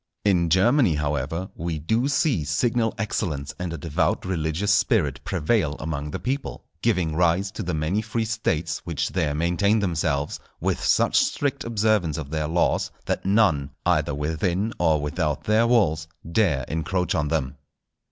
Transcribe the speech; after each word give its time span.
In 0.25 0.49
Germany, 0.49 0.95
however, 0.95 1.51
we 1.53 1.77
do 1.77 2.07
see 2.07 2.43
signal 2.43 2.95
excellence 2.97 3.53
and 3.59 3.71
a 3.71 3.77
devout 3.77 4.25
religious 4.25 4.73
spirit 4.73 5.23
prevail 5.23 5.75
among 5.77 6.09
the 6.09 6.17
people, 6.17 6.65
giving 6.81 7.15
rise 7.15 7.51
to 7.51 7.61
the 7.61 7.75
many 7.75 8.01
free 8.01 8.25
States 8.25 8.79
which 8.83 9.09
there 9.09 9.35
maintain 9.35 9.77
themselves, 9.79 10.39
with 10.59 10.83
such 10.83 11.19
strict 11.19 11.63
observance 11.63 12.17
of 12.17 12.31
their 12.31 12.47
laws 12.47 12.89
that 13.05 13.27
none, 13.27 13.69
either 13.85 14.15
within 14.15 14.73
or 14.79 14.99
without 14.99 15.43
their 15.43 15.67
walls, 15.67 16.07
dare 16.31 16.65
encroach 16.67 17.13
on 17.13 17.27
them. 17.27 17.57